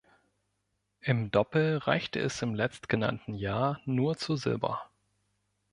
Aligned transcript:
Im 1.01 1.29
Doppel 1.29 1.77
reichte 1.77 2.19
es 2.19 2.41
im 2.41 2.55
letztgenannten 2.55 3.35
Jahr 3.35 3.79
nur 3.85 4.17
zu 4.17 4.35
Silber. 4.35 4.89